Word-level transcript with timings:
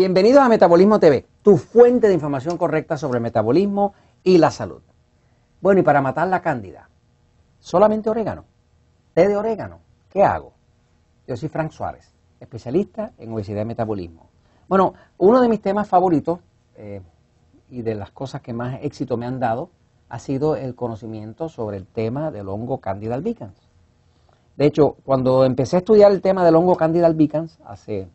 Bienvenidos 0.00 0.40
a 0.40 0.48
Metabolismo 0.48 0.98
TV, 0.98 1.26
tu 1.42 1.58
fuente 1.58 2.08
de 2.08 2.14
información 2.14 2.56
correcta 2.56 2.96
sobre 2.96 3.18
el 3.18 3.22
metabolismo 3.22 3.92
y 4.24 4.38
la 4.38 4.50
salud. 4.50 4.80
Bueno, 5.60 5.82
y 5.82 5.82
para 5.82 6.00
matar 6.00 6.26
la 6.28 6.40
cándida, 6.40 6.88
solamente 7.58 8.08
orégano, 8.08 8.46
té 9.12 9.28
de 9.28 9.36
orégano, 9.36 9.80
¿qué 10.08 10.22
hago? 10.22 10.54
Yo 11.26 11.36
soy 11.36 11.50
Frank 11.50 11.72
Suárez, 11.72 12.14
especialista 12.40 13.12
en 13.18 13.30
obesidad 13.34 13.60
y 13.60 13.66
metabolismo. 13.66 14.30
Bueno, 14.68 14.94
uno 15.18 15.42
de 15.42 15.50
mis 15.50 15.60
temas 15.60 15.86
favoritos 15.86 16.38
eh, 16.76 17.02
y 17.68 17.82
de 17.82 17.94
las 17.94 18.10
cosas 18.10 18.40
que 18.40 18.54
más 18.54 18.78
éxito 18.80 19.18
me 19.18 19.26
han 19.26 19.38
dado 19.38 19.68
ha 20.08 20.18
sido 20.18 20.56
el 20.56 20.74
conocimiento 20.74 21.50
sobre 21.50 21.76
el 21.76 21.86
tema 21.86 22.30
del 22.30 22.48
hongo 22.48 22.78
Candida 22.78 23.16
albicans. 23.16 23.68
De 24.56 24.64
hecho, 24.64 24.96
cuando 25.04 25.44
empecé 25.44 25.76
a 25.76 25.80
estudiar 25.80 26.10
el 26.10 26.22
tema 26.22 26.42
del 26.42 26.56
hongo 26.56 26.76
Candida 26.76 27.06
albicans 27.06 27.58
hace 27.66 28.08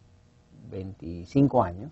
25 0.70 1.64
años, 1.64 1.92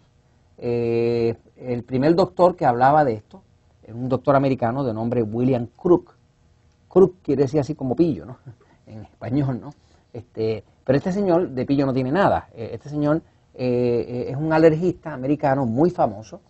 eh, 0.58 1.36
el 1.58 1.84
primer 1.84 2.16
doctor 2.16 2.56
que 2.56 2.66
hablaba 2.66 3.04
de 3.04 3.14
esto 3.14 3.42
era 3.84 3.96
un 3.96 4.08
doctor 4.08 4.36
americano 4.36 4.84
de 4.84 4.94
nombre 4.94 5.22
William 5.22 5.68
Crook. 5.68 6.16
Crook 6.88 7.16
quiere 7.22 7.44
decir 7.44 7.60
así 7.60 7.76
como 7.76 7.96
pillo, 7.96 8.26
¿no? 8.26 8.38
En 8.86 9.04
español, 9.04 9.62
¿no? 9.62 9.74
Este, 10.12 10.64
pero 10.84 10.98
este 10.98 11.14
señor 11.14 11.50
de 11.50 11.66
pillo 11.66 11.86
no 11.86 11.94
tiene 11.94 12.12
nada. 12.12 12.50
Eh, 12.54 12.72
este 12.74 12.90
señor 12.90 13.22
eh, 13.54 14.26
es 14.30 14.36
un 14.36 14.52
alergista 14.52 15.14
americano 15.14 15.66
muy 15.66 15.90
famoso, 15.90 16.42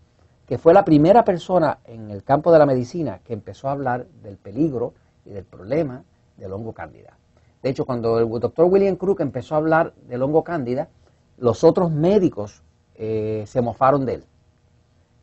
que 0.47 0.57
fue 0.57 0.73
la 0.73 0.83
primera 0.83 1.23
persona 1.23 1.79
en 1.85 2.09
el 2.09 2.23
campo 2.23 2.51
de 2.51 2.59
la 2.59 2.65
medicina 2.65 3.19
que 3.23 3.33
empezó 3.33 3.69
a 3.69 3.73
hablar 3.73 4.07
del 4.23 4.37
peligro 4.37 4.93
y 5.25 5.29
del 5.29 5.45
problema 5.45 6.03
del 6.37 6.51
hongo 6.51 6.73
cándida. 6.73 7.17
De 7.61 7.69
hecho, 7.69 7.85
cuando 7.85 8.19
el 8.19 8.27
doctor 8.41 8.65
William 8.65 8.97
Crook 8.97 9.21
empezó 9.21 9.55
a 9.55 9.59
hablar 9.59 9.93
del 10.07 10.21
hongo 10.21 10.43
cándida, 10.43 10.89
los 11.37 11.63
otros 11.63 11.91
médicos 11.91 12.63
eh, 12.95 13.43
se 13.47 13.61
mofaron 13.61 14.05
de 14.05 14.15
él. 14.15 14.23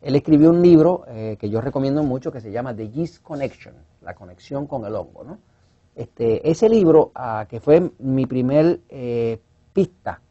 Él 0.01 0.15
escribió 0.15 0.49
un 0.49 0.61
libro 0.61 1.03
eh, 1.07 1.37
que 1.39 1.49
yo 1.49 1.61
recomiendo 1.61 2.03
mucho 2.03 2.31
que 2.31 2.41
se 2.41 2.51
llama 2.51 2.75
The 2.75 2.89
Yeast 2.89 3.21
Connection, 3.21 3.75
la 4.01 4.15
conexión 4.15 4.65
con 4.65 4.85
el 4.85 4.95
hongo. 4.95 5.23
¿no? 5.23 5.37
Este, 5.95 6.49
ese 6.49 6.69
libro, 6.69 7.11
ah, 7.13 7.45
que 7.47 7.59
fue 7.59 7.91
mi 7.99 8.25
primer 8.25 8.81
eh, 8.89 9.39
pista 9.73 10.21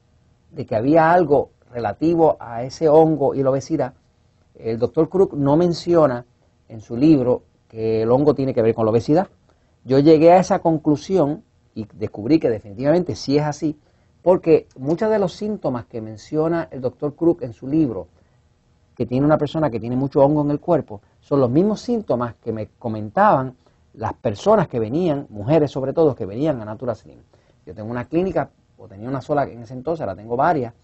de 0.51 0.67
que 0.67 0.75
había 0.75 1.12
algo 1.12 1.51
relativo 1.70 2.36
a 2.41 2.64
ese 2.64 2.89
hongo 2.89 3.34
y 3.34 3.42
la 3.42 3.51
obesidad, 3.51 3.95
el 4.56 4.78
doctor 4.78 5.08
Crook 5.08 5.34
no 5.34 5.56
menciona 5.56 6.27
en 6.69 6.81
su 6.81 6.97
libro 6.97 7.45
que 7.69 8.03
el 8.03 8.11
hongo 8.11 8.34
tiene 8.34 8.53
que 8.53 8.62
ver 8.62 8.75
con 8.75 8.84
la 8.84 8.91
obesidad. 8.91 9.28
Yo 9.84 9.98
llegué 10.01 10.33
a 10.33 10.39
esa 10.39 10.58
conclusión 10.58 11.45
y 11.75 11.86
descubrí 11.95 12.41
que 12.41 12.51
definitivamente 12.51 13.14
sí 13.14 13.39
es 13.39 13.45
así, 13.45 13.78
porque 14.22 14.68
muchos 14.76 15.10
de 15.10 15.18
los 15.18 15.32
síntomas 15.32 15.86
que 15.86 16.00
menciona 16.00 16.68
el 16.70 16.80
doctor 16.80 17.14
Crook 17.14 17.42
en 17.42 17.52
su 17.52 17.66
libro, 17.66 18.08
que 18.94 19.06
tiene 19.06 19.24
una 19.24 19.38
persona 19.38 19.70
que 19.70 19.80
tiene 19.80 19.96
mucho 19.96 20.20
hongo 20.20 20.42
en 20.42 20.50
el 20.50 20.60
cuerpo, 20.60 21.00
son 21.20 21.40
los 21.40 21.50
mismos 21.50 21.80
síntomas 21.80 22.34
que 22.34 22.52
me 22.52 22.68
comentaban 22.78 23.56
las 23.94 24.12
personas 24.14 24.68
que 24.68 24.78
venían, 24.78 25.27
mujeres 25.30 25.70
sobre 25.70 25.92
todo, 25.92 26.14
que 26.14 26.27
venían 26.27 26.60
a 26.60 26.64
Natura 26.64 26.94
Slim. 26.94 27.18
Yo 27.66 27.74
tengo 27.74 27.90
una 27.90 28.06
clínica, 28.06 28.50
o 28.78 28.86
tenía 28.86 29.08
una 29.08 29.20
sola 29.20 29.44
en 29.44 29.62
ese 29.62 29.74
entonces, 29.74 30.02
ahora 30.02 30.16
tengo 30.16 30.36
varias, 30.36 30.74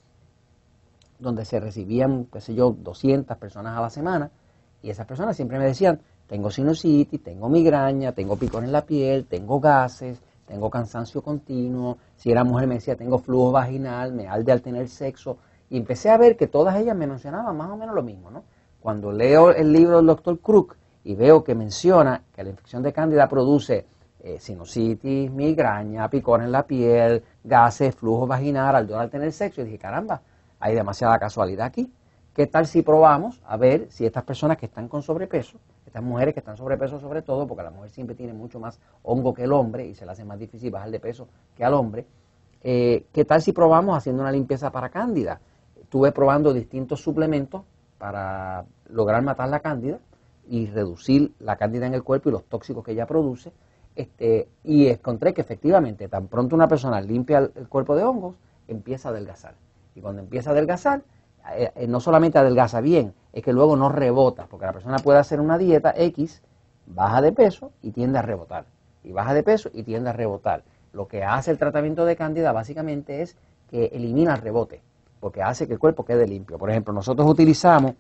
donde 1.19 1.45
se 1.45 1.61
recibían, 1.61 2.27
qué 2.33 2.41
sé 2.41 2.55
yo, 2.55 2.71
200 2.71 3.37
personas 3.37 3.77
a 3.77 3.81
la 3.81 3.91
semana, 3.91 4.31
y 4.83 4.91
esas 4.91 5.07
personas 5.07 5.37
siempre 5.37 5.59
me 5.59 5.65
decían, 5.67 6.01
tengo 6.27 6.51
sinusitis, 6.51 7.23
tengo 7.23 7.49
migraña, 7.49 8.13
tengo 8.13 8.37
picor 8.37 8.65
en 8.65 8.73
la 8.73 8.85
piel, 8.85 9.27
tengo 9.27 9.61
gases, 9.61 10.21
tengo 10.47 10.71
cansancio 10.71 11.23
continuo, 11.23 11.99
si 12.17 12.31
era 12.31 12.45
mujer 12.45 12.67
me 12.67 12.77
decía 12.77 12.97
tengo 12.97 13.19
flujo 13.19 13.53
vaginal, 13.53 14.13
me 14.13 14.29
alde 14.29 14.53
al 14.53 14.63
tener 14.63 14.89
sexo, 14.89 15.39
y 15.69 15.77
empecé 15.77 16.11
a 16.11 16.17
ver 16.17 16.37
que 16.37 16.47
todas 16.47 16.77
ellas 16.77 16.97
me 16.97 17.07
mencionaban 17.07 17.57
más 17.57 17.71
o 17.71 17.77
menos 17.77 17.95
lo 17.95 18.03
mismo, 18.03 18.31
¿no? 18.31 18.45
Cuando 18.81 19.11
leo 19.11 19.51
el 19.51 19.73
libro 19.73 19.97
del 19.97 20.07
doctor 20.07 20.39
Crook 20.39 20.77
y 21.03 21.17
veo 21.17 21.43
que 21.43 21.55
menciona 21.55 22.23
que 22.33 22.45
la 22.45 22.51
infección 22.51 22.83
de 22.83 22.93
cándida 22.93 23.29
produce 23.29 23.87
eh, 24.21 24.39
sinusitis, 24.39 25.31
migraña, 25.31 26.09
picor 26.09 26.43
en 26.43 26.53
la 26.53 26.67
piel, 26.67 27.23
gases, 27.43 27.95
flujo 27.95 28.27
vaginal, 28.27 28.75
aldol 28.77 29.01
al 29.01 29.11
tener 29.11 29.33
sexo, 29.33 29.61
y 29.61 29.65
dije, 29.65 29.79
caramba, 29.79 30.23
hay 30.61 30.75
demasiada 30.75 31.19
casualidad 31.19 31.67
aquí. 31.67 31.93
¿Qué 32.33 32.47
tal 32.47 32.67
si 32.67 32.83
probamos 32.83 33.41
a 33.47 33.57
ver 33.57 33.87
si 33.91 34.05
estas 34.05 34.25
personas 34.25 34.57
que 34.59 34.67
están 34.67 34.89
con 34.89 35.03
sobrepeso, 35.03 35.59
estas 35.97 36.05
mujeres 36.07 36.35
que 36.35 36.41
están 36.41 36.59
sobrepeso 36.59 37.01
sobre 37.01 37.23
todo, 37.23 37.47
porque 37.47 37.63
la 37.63 37.71
mujer 37.71 37.89
siempre 37.89 38.15
tiene 38.15 38.35
mucho 38.35 38.61
más 38.61 38.79
hongo 39.03 39.33
que 39.33 39.45
el 39.45 39.53
hombre 39.53 39.87
y 39.87 39.95
se 39.95 40.05
le 40.05 40.13
hace 40.13 40.27
más 40.27 40.39
difícil 40.39 40.71
bajar 40.71 40.91
de 40.91 41.01
peso 41.01 41.27
que 41.57 41.65
al 41.65 41.73
hombre, 41.73 42.05
eh, 42.63 43.07
¿qué 43.15 43.25
tal 43.25 43.41
si 43.41 43.53
probamos 43.53 43.97
haciendo 43.97 44.21
una 44.21 44.31
limpieza 44.31 44.71
para 44.71 44.91
cándida? 44.91 45.41
Estuve 45.81 46.13
probando 46.13 46.53
distintos 46.53 47.01
suplementos 47.01 47.63
para 47.97 48.67
lograr 48.91 49.23
matar 49.23 49.49
la 49.49 49.61
cándida 49.61 49.99
y 50.47 50.67
reducir 50.67 51.33
la 51.39 51.57
cándida 51.57 51.87
en 51.87 51.95
el 51.95 52.03
cuerpo 52.03 52.29
y 52.29 52.33
los 52.33 52.45
tóxicos 52.45 52.85
que 52.85 52.93
ella 52.93 53.07
produce. 53.07 53.55
Este, 53.95 54.51
y 54.65 54.89
encontré 54.89 55.33
que 55.33 55.41
efectivamente, 55.41 56.09
tan 56.09 56.29
pronto 56.29 56.55
una 56.55 56.69
persona 56.69 57.01
limpia 57.01 57.39
el 57.39 57.69
cuerpo 57.69 57.97
de 57.97 58.05
hongos, 58.05 58.35
empieza 58.69 59.09
a 59.09 59.13
adelgazar. 59.13 59.55
Y 59.95 60.03
cuando 60.03 60.21
empieza 60.21 60.51
a 60.51 60.53
adelgazar, 60.53 61.05
eh, 61.55 61.73
eh, 61.75 61.87
no 61.87 62.01
solamente 62.01 62.39
adelgaza 62.39 62.81
bien, 62.81 63.15
es 63.33 63.43
que 63.43 63.53
luego 63.53 63.77
no 63.77 63.89
rebota, 63.89 64.47
porque 64.47 64.67
la 64.67 64.73
persona 64.73 64.99
puede 64.99 65.19
hacer 65.19 65.41
una 65.41 65.59
dieta 65.59 65.93
X, 65.97 66.43
baja 66.87 67.21
de 67.21 67.33
peso 67.33 67.73
y 67.83 67.91
tiende 67.91 68.19
a 68.19 68.23
rebotar, 68.23 68.65
y 69.05 69.13
baja 69.13 69.35
de 69.35 69.43
peso 69.43 69.71
y 69.73 69.83
tiende 69.83 70.11
a 70.11 70.13
rebotar. 70.13 70.65
Lo 70.93 71.07
que 71.07 71.23
hace 71.23 71.51
el 71.51 71.59
tratamiento 71.59 72.05
de 72.05 72.17
cándida 72.17 72.53
básicamente 72.53 73.23
es 73.23 73.37
que 73.71 73.87
elimina 73.87 74.35
el 74.35 74.41
rebote, 74.41 74.81
porque 75.21 75.43
hace 75.43 75.67
que 75.67 75.75
el 75.75 75.79
cuerpo 75.79 76.05
quede 76.05 76.27
limpio. 76.27 76.59
Por 76.59 76.71
ejemplo, 76.71 76.93
nosotros 76.93 77.29
utilizamos 77.29 77.93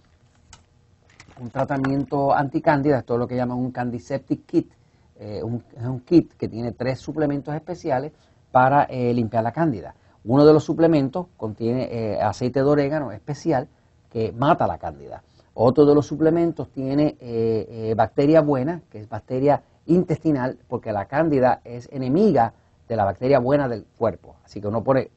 un 1.40 1.50
tratamiento 1.50 2.32
anticándida, 2.34 2.98
esto 2.98 3.14
es 3.14 3.20
lo 3.20 3.28
que 3.28 3.36
llaman 3.36 3.58
un 3.58 3.70
Candiseptic 3.70 4.46
Kit, 4.46 4.72
eh, 5.18 5.42
es 5.76 5.84
un 5.84 6.00
kit 6.00 6.32
que 6.34 6.48
tiene 6.48 6.72
tres 6.72 6.98
suplementos 6.98 7.54
especiales 7.54 8.12
para 8.50 8.86
limpiar 8.86 9.42
la 9.42 9.52
cándida. 9.52 9.94
Uno 10.28 10.44
de 10.44 10.52
los 10.52 10.64
suplementos 10.64 11.28
contiene 11.36 11.84
eh, 11.84 12.20
aceite 12.20 12.58
de 12.58 12.66
orégano 12.66 13.12
especial 13.12 13.68
que 14.10 14.32
mata 14.32 14.66
la 14.66 14.76
cándida. 14.76 15.22
Otro 15.54 15.86
de 15.86 15.94
los 15.94 16.04
suplementos 16.04 16.68
tiene 16.72 17.16
eh, 17.20 17.66
eh, 17.70 17.94
bacteria 17.96 18.40
buena, 18.40 18.82
que 18.90 19.00
es 19.00 19.08
bacteria 19.08 19.62
intestinal, 19.86 20.58
porque 20.66 20.92
la 20.92 21.04
cándida 21.04 21.60
es 21.64 21.88
enemiga 21.92 22.54
de 22.88 22.96
la 22.96 23.04
bacteria 23.04 23.38
buena 23.38 23.68
del 23.68 23.86
cuerpo. 23.96 24.34
Así 24.44 24.60
que 24.60 24.66
uno 24.66 24.82
pone 24.82 25.12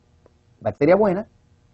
bacteria 0.62 0.96
buena, 0.96 1.28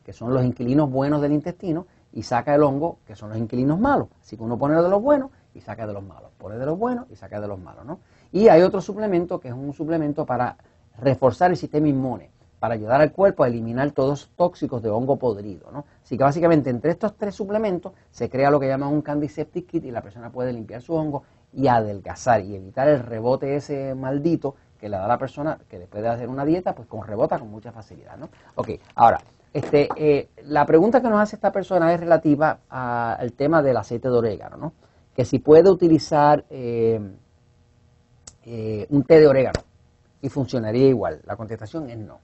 que 0.05 0.13
son 0.13 0.33
los 0.33 0.45
inquilinos 0.45 0.89
buenos 0.89 1.21
del 1.21 1.33
intestino, 1.33 1.87
y 2.13 2.23
saca 2.23 2.55
el 2.55 2.63
hongo, 2.63 2.99
que 3.05 3.17
son 3.17 3.29
los 3.29 3.37
inquilinos 3.37 3.77
malos. 3.77 4.07
Así 4.21 4.37
que 4.37 4.43
uno 4.43 4.57
pone 4.57 4.81
de 4.81 4.87
los 4.87 5.01
buenos 5.01 5.31
y 5.53 5.59
saca 5.59 5.85
de 5.85 5.91
los 5.91 6.03
malos. 6.03 6.31
Pone 6.37 6.57
de 6.57 6.65
los 6.65 6.79
buenos 6.79 7.05
y 7.11 7.17
saca 7.17 7.41
de 7.41 7.49
los 7.49 7.59
malos. 7.59 7.85
¿no? 7.85 7.99
Y 8.31 8.47
hay 8.47 8.61
otro 8.61 8.79
suplemento 8.79 9.41
que 9.41 9.49
es 9.49 9.53
un 9.53 9.73
suplemento 9.73 10.25
para 10.25 10.55
reforzar 10.97 11.51
el 11.51 11.57
sistema 11.57 11.89
inmune 11.89 12.34
para 12.59 12.75
ayudar 12.75 13.01
al 13.01 13.11
cuerpo 13.11 13.43
a 13.43 13.47
eliminar 13.47 13.91
todos 13.91 14.09
los 14.09 14.29
tóxicos 14.35 14.81
de 14.81 14.89
hongo 14.89 15.17
podrido. 15.17 15.71
¿no? 15.71 15.85
Así 16.03 16.17
que 16.17 16.23
básicamente 16.23 16.69
entre 16.69 16.91
estos 16.91 17.15
tres 17.15 17.35
suplementos 17.35 17.93
se 18.11 18.29
crea 18.29 18.49
lo 18.49 18.59
que 18.59 18.67
llaman 18.67 18.89
un 18.89 19.01
Candiseptic 19.01 19.67
Kit 19.67 19.85
y 19.85 19.91
la 19.91 20.01
persona 20.01 20.31
puede 20.31 20.53
limpiar 20.53 20.81
su 20.81 20.93
hongo 20.93 21.23
y 21.53 21.67
adelgazar 21.67 22.41
y 22.41 22.55
evitar 22.55 22.87
el 22.87 22.99
rebote 22.99 23.55
ese 23.55 23.95
maldito 23.95 24.55
que 24.79 24.89
le 24.89 24.97
da 24.97 25.05
a 25.05 25.07
la 25.07 25.17
persona 25.17 25.57
que 25.69 25.79
después 25.79 26.03
de 26.03 26.09
hacer 26.09 26.27
una 26.27 26.45
dieta, 26.45 26.75
pues 26.75 26.87
con 26.87 27.05
rebota 27.05 27.39
con 27.39 27.49
mucha 27.49 27.71
facilidad. 27.71 28.17
¿no? 28.17 28.29
Ok, 28.55 28.71
ahora, 28.95 29.21
este, 29.53 29.87
eh, 29.95 30.29
la 30.43 30.65
pregunta 30.65 31.01
que 31.01 31.09
nos 31.09 31.21
hace 31.21 31.37
esta 31.37 31.51
persona 31.51 31.93
es 31.93 31.99
relativa 31.99 32.59
al 32.69 33.33
tema 33.33 33.61
del 33.61 33.77
aceite 33.77 34.09
de 34.09 34.15
orégano, 34.15 34.57
¿no? 34.57 34.73
que 35.15 35.23
si 35.23 35.39
puede 35.39 35.69
utilizar 35.69 36.43
eh, 36.49 36.99
eh, 38.43 38.85
un 38.89 39.03
té 39.03 39.19
de 39.19 39.27
orégano 39.27 39.61
y 40.21 40.29
funcionaría 40.29 40.87
igual. 40.87 41.21
La 41.25 41.37
contestación 41.37 41.89
es 41.89 41.97
no. 41.97 42.19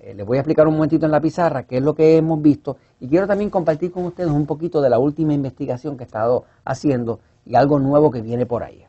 Eh, 0.00 0.14
les 0.14 0.26
voy 0.26 0.36
a 0.36 0.40
explicar 0.40 0.66
un 0.66 0.74
momentito 0.74 1.06
en 1.06 1.12
la 1.12 1.20
pizarra 1.20 1.64
qué 1.64 1.78
es 1.78 1.82
lo 1.82 1.94
que 1.94 2.16
hemos 2.16 2.40
visto 2.42 2.76
y 3.00 3.08
quiero 3.08 3.26
también 3.26 3.50
compartir 3.50 3.90
con 3.90 4.04
ustedes 4.04 4.30
un 4.30 4.46
poquito 4.46 4.80
de 4.80 4.90
la 4.90 4.98
última 4.98 5.32
investigación 5.34 5.96
que 5.96 6.04
he 6.04 6.06
estado 6.06 6.44
haciendo 6.64 7.20
y 7.44 7.54
algo 7.54 7.78
nuevo 7.78 8.10
que 8.10 8.20
viene 8.20 8.46
por 8.46 8.62
ahí. 8.62 8.86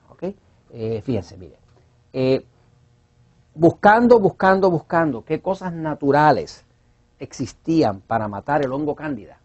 Eh, 0.71 1.01
fíjense, 1.01 1.38
mire. 1.38 1.57
Eh, 2.13 2.45
buscando, 3.56 4.19
buscando, 4.19 4.69
buscando 4.69 5.24
qué 5.24 5.42
cosas 5.42 5.74
naturales 5.74 6.65
existían 7.19 8.01
para 8.01 8.27
matar 8.27 8.63
el 8.63 8.71
hongo 8.71 8.95
cándida. 8.95 9.39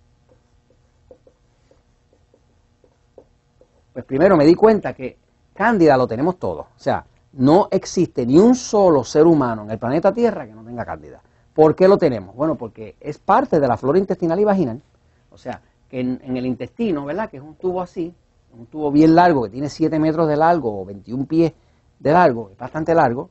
Pues 3.93 4.05
primero 4.05 4.37
me 4.37 4.47
di 4.47 4.55
cuenta 4.55 4.95
que 4.95 5.19
cándida 5.55 5.97
lo 5.97 6.07
tenemos 6.07 6.39
todo. 6.39 6.61
O 6.61 6.79
sea, 6.79 7.05
no 7.35 7.69
existe 7.71 8.27
ni 8.27 8.39
un 8.39 8.55
solo 8.55 9.05
ser 9.05 9.27
humano 9.27 9.65
en 9.65 9.71
el 9.71 9.79
planeta 9.79 10.13
Tierra 10.13 10.47
que 10.47 10.55
no 10.55 10.65
tenga 10.65 10.85
cándida. 10.85 11.21
¿Por 11.55 11.75
qué 11.75 11.89
lo 11.89 11.99
tenemos? 11.99 12.35
Bueno, 12.35 12.57
porque 12.57 12.97
es 13.01 13.19
parte 13.19 13.61
de 13.61 13.69
la 13.69 13.77
flora 13.77 13.99
intestinal 13.99 14.41
y 14.41 14.45
vaginal. 14.45 14.83
O 15.31 15.37
sea, 15.37 15.61
que 15.89 16.01
en, 16.01 16.37
el 16.37 16.47
intestino, 16.47 17.05
¿verdad? 17.05 17.31
Que 17.31 17.37
es 17.37 17.43
un 17.43 17.55
tubo 17.55 17.83
así, 17.83 18.15
un 18.57 18.67
tubo 18.67 18.91
bien 18.91 19.15
largo, 19.15 19.45
que 19.45 19.51
tiene 19.51 19.69
7 19.69 19.99
metros 19.99 20.29
de 20.29 20.37
largo 20.37 20.81
o 20.81 20.85
21 20.85 21.27
pies 21.27 21.53
de 21.99 22.13
largo, 22.13 22.51
es 22.51 22.59
bastante 22.59 22.95
largo, 22.95 23.31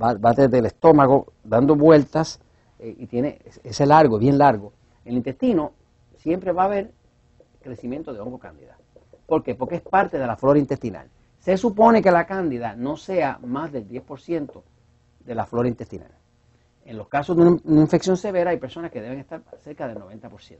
va, 0.00 0.14
desde 0.14 0.58
el 0.58 0.66
estómago 0.66 1.32
dando 1.42 1.74
vueltas 1.74 2.40
eh, 2.78 2.94
y 2.98 3.06
tiene 3.06 3.40
ese 3.64 3.86
largo, 3.86 4.18
bien 4.18 4.38
largo. 4.38 4.72
El 5.04 5.16
intestino 5.16 5.72
siempre 6.16 6.52
va 6.52 6.62
a 6.62 6.66
haber 6.66 6.92
crecimiento 7.60 8.12
de 8.12 8.20
hongo 8.20 8.38
cándida. 8.38 8.76
¿Por 9.26 9.42
qué? 9.42 9.54
Porque 9.54 9.76
es 9.76 9.82
parte 9.82 10.18
de 10.18 10.26
la 10.26 10.36
flora 10.36 10.58
intestinal. 10.58 11.08
Se 11.40 11.56
supone 11.56 12.00
que 12.02 12.10
la 12.10 12.26
cándida 12.26 12.74
no 12.76 12.96
sea 12.96 13.38
más 13.44 13.72
del 13.72 13.88
10% 13.88 14.62
de 15.24 15.34
la 15.34 15.44
flora 15.44 15.68
intestinal. 15.68 16.15
En 16.86 16.96
los 16.96 17.08
casos 17.08 17.36
de 17.36 17.42
una 17.42 17.80
infección 17.80 18.16
severa 18.16 18.50
hay 18.50 18.58
personas 18.58 18.92
que 18.92 19.00
deben 19.00 19.18
estar 19.18 19.42
cerca 19.62 19.88
del 19.88 19.98
90%. 19.98 20.56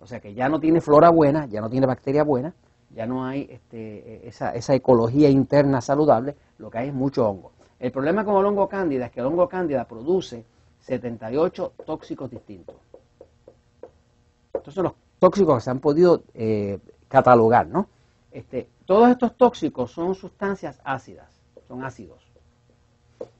O 0.00 0.06
sea 0.06 0.20
que 0.20 0.32
ya 0.32 0.48
no 0.48 0.60
tiene 0.60 0.80
flora 0.80 1.10
buena, 1.10 1.46
ya 1.46 1.60
no 1.60 1.68
tiene 1.68 1.86
bacteria 1.86 2.22
buena, 2.22 2.54
ya 2.94 3.04
no 3.04 3.26
hay 3.26 3.48
este, 3.50 4.26
esa, 4.28 4.54
esa, 4.54 4.74
ecología 4.74 5.28
interna 5.28 5.80
saludable, 5.80 6.36
lo 6.58 6.70
que 6.70 6.78
hay 6.78 6.88
es 6.88 6.94
mucho 6.94 7.28
hongo. 7.28 7.50
El 7.80 7.90
problema 7.90 8.24
con 8.24 8.36
el 8.36 8.46
hongo 8.46 8.68
cándida 8.68 9.06
es 9.06 9.12
que 9.12 9.18
el 9.18 9.26
hongo 9.26 9.48
cándida 9.48 9.84
produce 9.86 10.44
78 10.80 11.72
tóxicos 11.84 12.30
distintos. 12.30 12.76
Estos 14.54 14.72
son 14.72 14.84
los 14.84 14.92
tóxicos 15.18 15.56
que 15.56 15.60
se 15.62 15.70
han 15.70 15.80
podido 15.80 16.22
eh, 16.34 16.78
catalogar, 17.08 17.66
¿no? 17.66 17.88
Este, 18.30 18.68
todos 18.86 19.10
estos 19.10 19.36
tóxicos 19.36 19.90
son 19.90 20.14
sustancias 20.14 20.80
ácidas, 20.84 21.28
son 21.66 21.84
ácidos. 21.84 22.24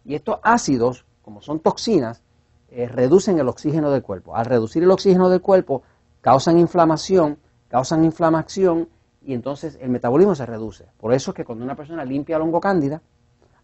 Y 0.05 0.15
estos 0.15 0.41
ácidos, 0.43 1.05
como 1.29 1.43
son 1.43 1.61
toxinas, 1.61 2.23
eh, 2.71 2.89
reducen 2.89 3.39
el 3.39 3.51
oxígeno 3.51 3.91
del 3.91 4.03
cuerpo. 4.03 4.35
Al 4.35 4.47
reducir 4.47 4.83
el 4.83 4.91
oxígeno 4.91 5.29
del 5.29 5.43
cuerpo, 5.43 5.83
causan 6.23 6.59
inflamación, 6.59 7.37
causan 7.69 8.03
inflamación 8.03 8.89
y 9.21 9.35
entonces 9.35 9.77
el 9.83 9.91
metabolismo 9.91 10.35
se 10.35 10.47
reduce. 10.47 10.87
Por 10.97 11.13
eso 11.13 11.33
es 11.33 11.35
que 11.35 11.45
cuando 11.45 11.67
una 11.67 11.75
persona 11.75 12.03
limpia 12.03 12.39
la 12.39 12.45
hongo 12.45 12.63
cándida, 12.63 13.03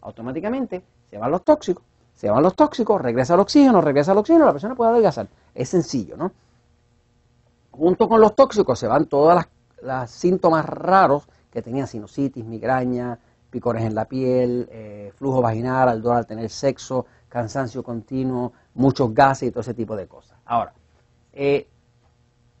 automáticamente 0.01 0.83
se 1.09 1.17
van 1.17 1.31
los 1.31 1.43
tóxicos, 1.43 1.83
se 2.13 2.29
van 2.29 2.43
los 2.43 2.55
tóxicos, 2.55 3.01
regresa 3.01 3.33
el 3.33 3.39
oxígeno, 3.39 3.81
regresa 3.81 4.11
el 4.11 4.19
oxígeno, 4.19 4.45
la 4.45 4.51
persona 4.51 4.75
puede 4.75 4.91
adelgazar. 4.91 5.27
Es 5.55 5.69
sencillo, 5.69 6.15
¿no? 6.17 6.31
Junto 7.71 8.07
con 8.07 8.21
los 8.21 8.35
tóxicos 8.35 8.77
se 8.77 8.87
van 8.87 9.07
todos 9.07 9.43
los 9.81 10.11
síntomas 10.11 10.67
raros 10.67 11.27
que 11.49 11.63
tenían 11.63 11.87
sinusitis, 11.87 12.45
migraña, 12.45 13.17
picores 13.55 13.85
en 13.85 13.95
la 13.95 14.03
piel, 14.03 14.67
eh, 14.69 15.13
flujo 15.15 15.41
vaginal 15.41 15.87
al 15.87 16.05
al 16.05 16.27
tener 16.27 16.49
sexo, 16.49 17.05
cansancio 17.35 17.83
continuo, 17.83 18.53
muchos 18.75 19.13
gases 19.13 19.49
y 19.49 19.51
todo 19.51 19.59
ese 19.59 19.73
tipo 19.73 19.93
de 19.93 20.07
cosas. 20.07 20.39
Ahora, 20.45 20.71
eh, 21.33 21.67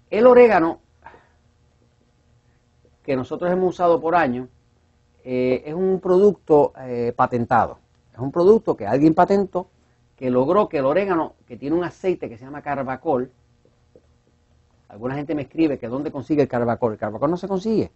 el 0.09 0.27
orégano 0.27 0.79
que 3.01 3.15
nosotros 3.15 3.49
hemos 3.49 3.69
usado 3.69 4.01
por 4.01 4.15
años 4.15 4.49
eh, 5.23 5.63
es 5.65 5.73
un 5.73 6.01
producto 6.01 6.73
patentado. 7.15 7.79
Es 8.11 8.19
un 8.19 8.33
producto 8.33 8.75
que 8.75 8.85
alguien 8.85 9.13
patentó 9.13 9.69
que 10.17 10.29
logró 10.29 10.67
que 10.67 10.79
el 10.79 10.85
orégano, 10.85 11.35
que 11.47 11.55
tiene 11.55 11.77
un 11.77 11.85
aceite 11.85 12.27
que 12.27 12.37
se 12.37 12.43
llama 12.43 12.61
carbacol, 12.61 13.31
alguna 14.89 15.15
gente 15.15 15.35
me 15.35 15.43
escribe 15.43 15.77
que 15.77 15.87
dónde 15.87 16.11
consigue 16.11 16.41
el 16.41 16.49
carbacol. 16.49 16.93
El 16.93 16.99
carbacol 16.99 17.31
no 17.31 17.37
se 17.37 17.47
consigue. 17.47 17.91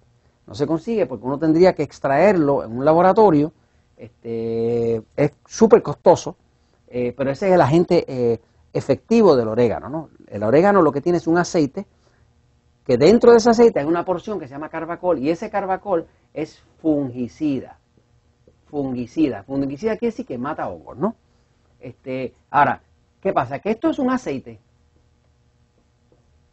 No 0.47 0.55
se 0.55 0.65
consigue 0.65 1.05
porque 1.05 1.25
uno 1.25 1.37
tendría 1.37 1.75
que 1.75 1.83
extraerlo 1.83 2.63
en 2.63 2.71
un 2.77 2.85
laboratorio. 2.85 3.51
Este, 3.97 5.01
es 5.17 5.33
súper 5.45 5.81
costoso, 5.81 6.37
eh, 6.89 7.13
pero 7.15 7.31
ese 7.31 7.47
es 7.47 7.53
el 7.53 7.61
agente 7.61 8.05
eh, 8.07 8.39
efectivo 8.73 9.35
del 9.35 9.47
orégano. 9.47 9.89
¿no? 9.89 10.09
El 10.27 10.43
orégano 10.43 10.81
lo 10.81 10.91
que 10.91 11.01
tiene 11.01 11.17
es 11.17 11.27
un 11.27 11.37
aceite 11.37 11.85
que 12.85 12.97
dentro 12.97 13.31
de 13.31 13.37
ese 13.37 13.51
aceite 13.51 13.79
hay 13.79 13.85
una 13.85 14.03
porción 14.03 14.39
que 14.39 14.47
se 14.47 14.53
llama 14.53 14.69
carbacol 14.69 15.19
y 15.19 15.29
ese 15.29 15.49
carbacol 15.49 16.07
es 16.33 16.61
fungicida. 16.81 17.77
Fungicida. 18.65 19.43
Fungicida 19.43 19.97
quiere 19.97 20.11
decir 20.11 20.25
que 20.25 20.37
mata 20.37 20.67
hongos, 20.67 20.97
¿no? 20.97 21.15
Este, 21.79 22.33
ahora, 22.49 22.81
¿qué 23.21 23.31
pasa? 23.31 23.59
Que 23.59 23.71
esto 23.71 23.89
es 23.89 23.99
un 23.99 24.09
aceite 24.09 24.59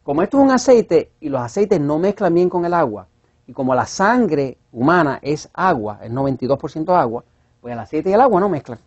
como 0.07 0.21
esto 0.21 0.37
es 0.37 0.43
un 0.45 0.51
aceite 0.51 1.11
y 1.19 1.27
los 1.27 1.41
aceites 1.41 1.81
no 1.81 1.99
mezclan 1.99 2.33
bien 2.33 2.47
con 2.47 2.63
el 2.63 2.73
agua, 2.73 3.09
y 3.45 3.51
como 3.51 3.75
la 3.75 3.85
sangre 3.85 4.57
humana 4.71 5.19
es 5.21 5.49
agua, 5.53 5.99
es 6.01 6.09
92% 6.09 6.95
agua, 6.97 7.25
pues 7.59 7.73
el 7.73 7.79
aceite 7.79 8.11
y 8.11 8.13
el 8.13 8.21
agua 8.21 8.39
no 8.39 8.47
mezclan. 8.47 8.79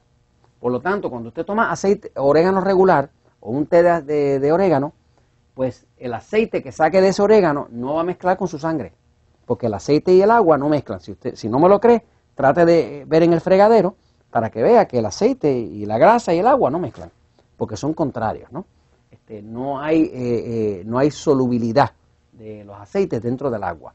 Por 0.61 0.71
lo 0.71 0.81
tanto, 0.81 1.11
cuando 1.11 1.31
usted 1.31 1.45
toma 1.45 1.73
aceite, 1.73 2.13
orégano 2.17 2.61
regular 2.61 3.11
o 3.41 3.51
un 3.51 3.67
té 3.67 3.83
de, 3.83 4.53
orégano, 4.53 4.93
pues 5.55 5.87
el 5.97 6.13
aceite 6.13 6.63
que 6.63 6.71
saque 6.71 7.01
de 7.01 7.09
ese 7.09 7.23
orégano 7.23 7.69
no 7.71 7.95
va 7.95 8.03
a 8.03 8.05
mezclar 8.05 8.37
con 8.37 8.47
su 8.47 8.59
sangre, 8.59 8.93
porque 9.47 9.67
el 9.67 9.75
aceite 9.75 10.13
y 10.13 10.21
el 10.21 10.31
agua 10.31 10.59
no 10.59 10.69
mezclan. 10.69 11.01
Si, 11.01 11.13
usted, 11.13 11.35
si 11.35 11.49
no 11.49 11.59
me 11.59 11.69
lo 11.69 11.81
cree, 11.81 12.05
trate 12.35 12.67
de 12.67 13.05
ver 13.07 13.23
en 13.23 13.33
el 13.33 13.41
fregadero 13.41 13.97
para 14.31 14.51
que 14.51 14.63
vea 14.63 14.87
que 14.87 14.99
el 14.99 15.07
aceite 15.07 15.51
y 15.51 15.87
la 15.87 15.99
grasa 15.99 16.35
y 16.35 16.39
el 16.39 16.47
agua 16.47 16.71
no 16.71 16.79
mezclan, 16.79 17.11
porque 17.57 17.77
son 17.77 17.95
contrarios, 17.95 18.53
¿no? 18.53 18.67
Este, 19.11 19.43
no, 19.43 19.81
hay, 19.81 20.03
eh, 20.03 20.11
eh, 20.15 20.83
no 20.85 20.99
hay 20.99 21.11
solubilidad 21.11 21.91
de 22.33 22.65
los 22.65 22.79
aceites 22.79 23.23
dentro 23.23 23.51
del 23.51 23.65
agua. 23.65 23.95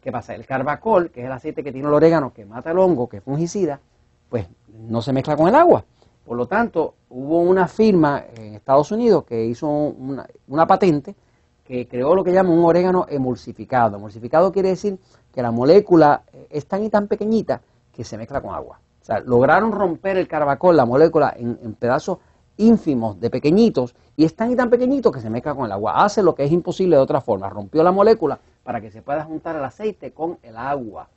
¿Qué 0.00 0.10
pasa? 0.10 0.34
El 0.34 0.46
carbacol, 0.46 1.10
que 1.10 1.20
es 1.20 1.26
el 1.26 1.32
aceite 1.32 1.62
que 1.62 1.72
tiene 1.72 1.88
el 1.88 1.94
orégano, 1.94 2.32
que 2.32 2.44
mata 2.46 2.70
el 2.70 2.78
hongo, 2.78 3.08
que 3.08 3.18
es 3.18 3.22
fungicida, 3.22 3.80
pues 4.28 4.46
no 4.68 5.02
se 5.02 5.12
mezcla 5.12 5.36
con 5.36 5.48
el 5.48 5.54
agua. 5.54 5.84
Por 6.26 6.36
lo 6.36 6.46
tanto, 6.46 6.94
hubo 7.08 7.40
una 7.40 7.68
firma 7.68 8.24
en 8.34 8.54
Estados 8.54 8.90
Unidos 8.90 9.24
que 9.24 9.44
hizo 9.44 9.68
una, 9.68 10.26
una 10.48 10.66
patente 10.66 11.14
que 11.62 11.86
creó 11.86 12.14
lo 12.14 12.24
que 12.24 12.32
llama 12.32 12.50
un 12.50 12.64
orégano 12.64 13.06
emulsificado. 13.08 13.96
Emulsificado 13.96 14.50
quiere 14.52 14.70
decir 14.70 14.98
que 15.32 15.40
la 15.40 15.52
molécula 15.52 16.22
es 16.50 16.66
tan 16.66 16.82
y 16.82 16.90
tan 16.90 17.06
pequeñita 17.06 17.60
que 17.92 18.02
se 18.02 18.18
mezcla 18.18 18.40
con 18.40 18.54
agua. 18.54 18.80
O 19.00 19.04
sea, 19.04 19.20
lograron 19.20 19.70
romper 19.70 20.16
el 20.16 20.26
carbacol, 20.26 20.76
la 20.76 20.84
molécula, 20.84 21.32
en, 21.36 21.58
en 21.62 21.74
pedazos 21.74 22.18
ínfimos, 22.56 23.20
de 23.20 23.30
pequeñitos, 23.30 23.94
y 24.16 24.24
es 24.24 24.34
tan 24.34 24.50
y 24.50 24.56
tan 24.56 24.68
pequeñito 24.68 25.12
que 25.12 25.20
se 25.20 25.30
mezcla 25.30 25.54
con 25.54 25.66
el 25.66 25.72
agua. 25.72 26.04
Hace 26.04 26.22
lo 26.22 26.34
que 26.34 26.44
es 26.44 26.50
imposible 26.50 26.96
de 26.96 27.02
otra 27.02 27.20
forma. 27.20 27.48
Rompió 27.48 27.84
la 27.84 27.92
molécula 27.92 28.40
para 28.64 28.80
que 28.80 28.90
se 28.90 29.02
pueda 29.02 29.24
juntar 29.24 29.54
el 29.54 29.64
aceite 29.64 30.12
con 30.12 30.38
el 30.42 30.56
agua, 30.56 31.08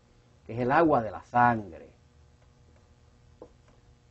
que 0.45 0.53
es 0.53 0.59
el 0.59 0.71
agua 0.71 1.01
de 1.01 1.11
la 1.11 1.23
sangre. 1.23 1.88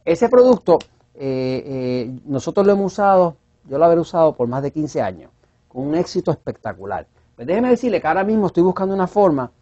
Ese 0.08 0.30
producto 0.30 0.78
eh, 1.14 1.62
eh, 1.66 2.20
nosotros 2.24 2.64
lo 2.64 2.72
hemos 2.72 2.94
usado, 2.94 3.36
yo 3.64 3.76
lo 3.76 3.84
habré 3.84 4.00
usado 4.00 4.34
por 4.34 4.48
más 4.48 4.62
de 4.62 4.72
15 4.72 5.02
años, 5.02 5.30
con 5.68 5.86
un 5.86 5.94
éxito 5.94 6.30
espectacular. 6.30 7.06
Pues 7.36 7.46
déjeme 7.46 7.68
decirle 7.68 8.00
que 8.00 8.06
ahora 8.06 8.24
mismo 8.24 8.46
estoy 8.46 8.62
buscando 8.62 8.94
una 8.94 9.06
forma 9.06 9.52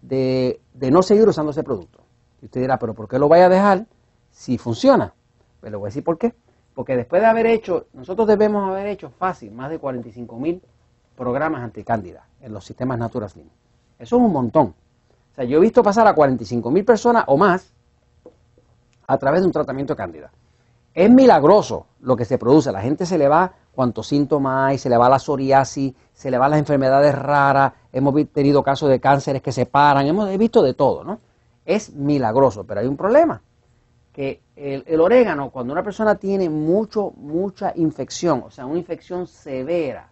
de, 0.00 0.60
no 0.74 1.02
seguir 1.02 1.26
usando 1.26 1.50
ese 1.50 1.64
producto. 1.64 2.04
Y 2.40 2.44
usted 2.44 2.60
dirá, 2.60 2.78
pero 2.78 2.94
¿por 2.94 3.08
qué 3.08 3.18
lo 3.18 3.28
vaya 3.28 3.46
a 3.46 3.48
dejar 3.48 3.86
si 4.30 4.58
funciona? 4.58 5.12
Pues 5.58 5.72
le 5.72 5.76
voy 5.76 5.86
a 5.86 5.88
decir 5.88 6.04
por 6.04 6.18
qué. 6.18 6.36
Porque 6.72 6.96
después 6.96 7.20
de 7.20 7.26
haber 7.26 7.46
hecho, 7.46 7.86
nosotros 7.92 8.28
debemos 8.28 8.70
haber 8.70 8.86
hecho 8.86 9.10
fácil 9.10 9.50
más 9.50 9.70
de 9.70 9.80
45 9.80 10.38
mil 10.38 10.62
programas 11.16 11.62
anticándida 11.64 12.28
en 12.40 12.52
los 12.52 12.64
sistemas 12.64 12.96
Natura 12.96 13.28
Slim. 13.28 13.48
Eso 13.98 14.16
es 14.16 14.22
un 14.22 14.32
montón. 14.32 14.66
O 15.32 15.34
sea, 15.34 15.42
yo 15.42 15.58
he 15.58 15.60
visto 15.60 15.82
pasar 15.82 16.06
a 16.06 16.14
45 16.14 16.70
mil 16.70 16.84
personas 16.84 17.24
o 17.26 17.36
más 17.36 17.72
a 19.10 19.18
través 19.18 19.40
de 19.40 19.46
un 19.46 19.52
tratamiento 19.52 19.96
cándida. 19.96 20.30
Es 20.94 21.10
milagroso 21.10 21.86
lo 22.00 22.16
que 22.16 22.24
se 22.24 22.38
produce. 22.38 22.70
La 22.70 22.80
gente 22.80 23.06
se 23.06 23.18
le 23.18 23.26
va 23.26 23.52
cuantos 23.74 24.06
síntomas 24.06 24.68
hay, 24.68 24.78
se 24.78 24.88
le 24.88 24.96
va 24.96 25.08
la 25.08 25.18
psoriasis, 25.18 25.92
se 26.12 26.30
le 26.30 26.38
van 26.38 26.52
las 26.52 26.60
enfermedades 26.60 27.12
raras. 27.16 27.72
Hemos 27.92 28.14
tenido 28.32 28.62
casos 28.62 28.88
de 28.88 29.00
cánceres 29.00 29.42
que 29.42 29.50
se 29.50 29.66
paran, 29.66 30.06
hemos 30.06 30.28
visto 30.38 30.62
de 30.62 30.74
todo, 30.74 31.02
¿no? 31.02 31.18
Es 31.64 31.92
milagroso, 31.92 32.62
pero 32.62 32.80
hay 32.80 32.86
un 32.86 32.96
problema 32.96 33.42
que 34.12 34.42
el, 34.54 35.00
orégano, 35.00 35.50
cuando 35.50 35.72
una 35.72 35.82
persona 35.82 36.14
tiene 36.14 36.48
mucho, 36.48 37.12
mucha 37.16 37.72
infección, 37.74 38.44
o 38.46 38.50
sea, 38.50 38.66
una 38.66 38.78
infección 38.78 39.26
severa, 39.26 40.08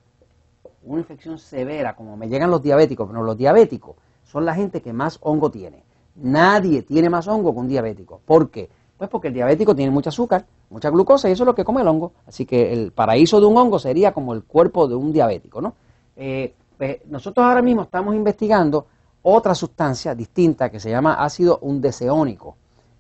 una 0.83 1.00
infección 1.00 1.38
severa, 1.38 1.95
como 1.95 2.17
me 2.17 2.28
llegan 2.28 2.50
los 2.50 2.62
diabéticos, 2.62 3.07
pero 3.09 3.23
los 3.23 3.37
diabéticos 3.37 3.95
son 4.25 4.45
la 4.45 4.55
gente 4.55 4.83
que 4.83 4.93
más 4.93 5.19
hongo 5.23 5.50
tiene. 5.50 5.85
Nadie 6.17 6.83
tiene 6.83 7.09
más 7.09 7.28
hongo 7.28 7.52
que 7.52 7.61
un 7.61 7.69
diabético. 7.69 8.21
¿Por 8.25 8.50
qué? 8.50 8.69
Pues 8.99 9.09
porque 9.09 9.28
el 9.28 9.35
diabético 9.35 9.75
tiene 9.75 9.90
mucho 9.90 10.11
azúcar, 10.11 10.45
mucha 10.71 10.90
glucosa 10.90 11.28
y 11.28 11.33
eso 11.33 11.45
es 11.45 11.47
lo 11.47 11.55
que 11.55 11.64
come 11.64 11.81
el 11.81 11.88
hongo. 11.88 12.12
Así 12.26 12.45
que 12.45 12.73
el 12.73 12.93
paraíso 12.93 13.40
de 13.40 13.47
un 13.47 13.57
hongo 13.57 13.78
sería 13.78 14.12
como 14.12 14.35
el 14.35 14.43
cuerpo 14.43 14.88
de 14.88 14.97
un 14.97 15.12
diabético, 15.12 15.62
¿no? 15.62 15.75
Eh, 16.17 16.52
pues 16.76 16.99
nosotros 17.07 17.47
ahora 17.47 17.62
mismo 17.62 17.83
estamos 17.83 18.14
investigando 18.14 18.87
otra 19.23 19.55
sustancia 19.55 20.14
distinta 20.14 20.69
que 20.69 20.81
se 20.81 20.90
llama 20.90 21.14
ácido 21.14 21.59
undeseónico 21.62 22.57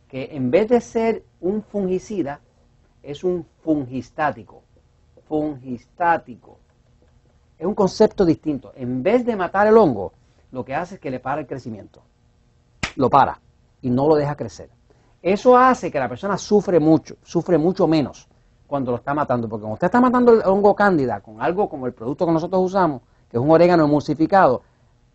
que 0.08 0.30
en 0.32 0.50
vez 0.50 0.68
de 0.68 0.80
ser 0.80 1.22
un 1.40 1.62
fungicida, 1.62 2.40
es 3.02 3.22
un 3.22 3.46
fungistático. 3.62 4.62
Fungistático. 5.28 6.58
Es 7.58 7.66
un 7.66 7.74
concepto 7.74 8.24
distinto. 8.24 8.72
En 8.74 9.02
vez 9.02 9.24
de 9.26 9.36
matar 9.36 9.66
el 9.66 9.76
hongo, 9.76 10.12
lo 10.50 10.64
que 10.64 10.74
hace 10.74 10.94
es 10.94 11.00
que 11.00 11.10
le 11.10 11.20
para 11.20 11.42
el 11.42 11.46
crecimiento. 11.46 12.02
Lo 12.96 13.10
para 13.10 13.40
y 13.82 13.90
no 13.90 14.08
lo 14.08 14.16
deja 14.16 14.34
crecer. 14.34 14.70
Eso 15.22 15.56
hace 15.56 15.90
que 15.90 15.98
la 15.98 16.08
persona 16.08 16.38
sufre 16.38 16.78
mucho, 16.78 17.16
sufre 17.22 17.58
mucho 17.58 17.86
menos 17.86 18.28
cuando 18.66 18.92
lo 18.92 18.98
está 18.98 19.14
matando. 19.14 19.48
Porque 19.48 19.62
cuando 19.62 19.74
usted 19.74 19.86
está 19.86 20.00
matando 20.00 20.32
el 20.32 20.42
hongo 20.44 20.74
cándida 20.74 21.20
con 21.20 21.40
algo 21.40 21.68
como 21.68 21.86
el 21.86 21.92
producto 21.92 22.26
que 22.26 22.32
nosotros 22.32 22.62
usamos, 22.62 23.02
que 23.28 23.36
es 23.36 23.42
un 23.42 23.50
orégano 23.50 23.84
emulsificado, 23.84 24.62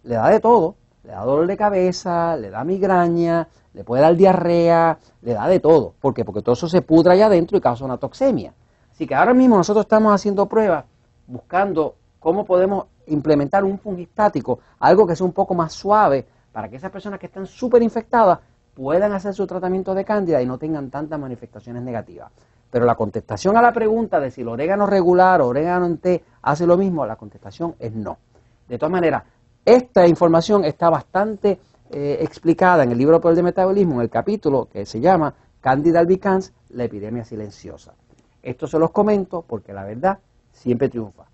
le 0.04 0.16
da 0.16 0.30
de 0.30 0.40
todo. 0.40 0.76
Le 1.04 1.12
da 1.12 1.26
dolor 1.26 1.48
de 1.48 1.58
cabeza, 1.58 2.38
le 2.38 2.50
da 2.50 2.64
migraña, 2.64 3.46
le 3.74 3.84
puede 3.84 4.02
dar 4.02 4.16
diarrea, 4.16 4.98
le 5.22 5.34
da 5.34 5.48
de 5.50 5.60
todo. 5.60 5.94
¿Por 6.00 6.14
qué? 6.14 6.24
Porque 6.24 6.42
todo 6.42 6.54
eso 6.54 6.70
se 6.70 6.82
pudra 6.82 7.12
allá 7.12 7.26
adentro 7.26 7.58
y 7.58 7.62
causa 7.62 7.84
una 7.84 7.98
toxemia. 7.98 8.54
Así 8.90 9.06
que 9.06 9.14
ahora 9.14 9.34
mismo 9.34 9.58
nosotros 9.58 9.84
estamos 9.84 10.14
haciendo 10.14 10.48
pruebas 10.48 10.86
buscando 11.28 11.96
cómo 12.20 12.46
podemos 12.46 12.86
implementar 13.08 13.66
un 13.66 13.78
fungistático, 13.80 14.60
algo 14.80 15.06
que 15.06 15.16
sea 15.16 15.26
un 15.26 15.34
poco 15.34 15.54
más 15.54 15.74
suave, 15.74 16.26
para 16.54 16.70
que 16.70 16.78
esas 16.78 16.92
personas 16.92 17.20
que 17.20 17.26
están 17.26 17.48
súper 17.48 17.82
infectadas 17.82 18.40
puedan 18.74 19.12
hacer 19.13 19.34
su 19.34 19.46
tratamiento 19.46 19.94
de 19.94 20.06
cándida 20.06 20.42
y 20.42 20.46
no 20.46 20.58
tengan 20.58 20.89
tantas 20.89 21.20
manifestaciones 21.20 21.84
negativas. 21.84 22.32
Pero 22.70 22.86
la 22.86 22.96
contestación 22.96 23.56
a 23.56 23.62
la 23.62 23.72
pregunta 23.72 24.20
de 24.20 24.32
si 24.32 24.42
el 24.42 24.48
orégano 24.48 24.88
regular 24.88 25.42
o 25.42 25.48
orégano 25.48 25.86
en 25.86 25.98
té 26.00 26.24
hace 26.42 26.65
lo 26.65 26.77
mismo, 26.77 27.06
la 27.06 27.15
contestación 27.15 27.75
es 27.77 27.94
no. 27.94 28.18
De 28.68 28.77
todas 28.77 28.92
maneras, 28.92 29.24
esta 29.63 30.08
información 30.08 30.65
está 30.65 30.89
bastante 30.89 31.60
eh, 31.92 32.18
explicada 32.22 32.84
en 32.84 32.92
el 32.92 32.98
libro 32.98 33.22
Poder 33.22 33.36
de 33.36 33.44
Metabolismo, 33.44 33.96
en 33.96 34.01
el 34.01 34.10
capítulo 34.10 34.68
que 34.72 34.86
se 34.86 35.00
llama 35.00 35.34
Candida 35.62 36.00
albicans, 36.00 36.51
la 36.70 36.86
epidemia 36.86 37.24
silenciosa. 37.24 37.94
Esto 38.42 38.68
se 38.68 38.80
los 38.80 38.92
comento 38.92 39.46
porque 39.48 39.72
la 39.72 39.84
verdad 39.84 40.18
siempre 40.51 40.89
triunfa. 40.89 41.25